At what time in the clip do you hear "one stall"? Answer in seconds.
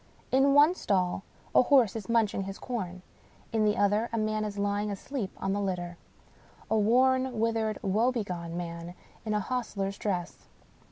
0.55-1.21